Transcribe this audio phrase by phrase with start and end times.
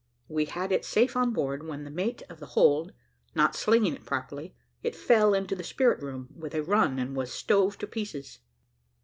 [0.27, 2.91] We had it safe on board, when the mate of the hold,
[3.35, 7.31] not slinging it properly, it fell into the spirit room with a run and was
[7.31, 8.39] stove to pieces.